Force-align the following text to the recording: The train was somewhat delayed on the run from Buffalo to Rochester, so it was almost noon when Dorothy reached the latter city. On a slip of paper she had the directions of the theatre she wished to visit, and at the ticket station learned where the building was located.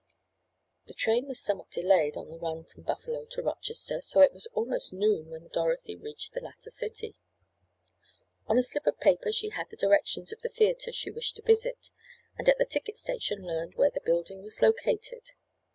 The 0.87 0.95
train 0.95 1.27
was 1.27 1.39
somewhat 1.39 1.69
delayed 1.69 2.17
on 2.17 2.31
the 2.31 2.39
run 2.39 2.63
from 2.63 2.81
Buffalo 2.81 3.25
to 3.25 3.41
Rochester, 3.43 4.01
so 4.01 4.21
it 4.21 4.33
was 4.33 4.47
almost 4.47 4.91
noon 4.91 5.29
when 5.29 5.49
Dorothy 5.49 5.95
reached 5.95 6.33
the 6.33 6.39
latter 6.39 6.71
city. 6.71 7.15
On 8.47 8.57
a 8.57 8.63
slip 8.63 8.87
of 8.87 8.97
paper 8.99 9.31
she 9.31 9.49
had 9.49 9.69
the 9.69 9.77
directions 9.77 10.33
of 10.33 10.41
the 10.41 10.49
theatre 10.49 10.91
she 10.91 11.11
wished 11.11 11.35
to 11.35 11.43
visit, 11.43 11.91
and 12.35 12.49
at 12.49 12.57
the 12.57 12.65
ticket 12.65 12.97
station 12.97 13.45
learned 13.45 13.75
where 13.75 13.91
the 13.91 14.01
building 14.01 14.41
was 14.41 14.59
located. 14.59 15.33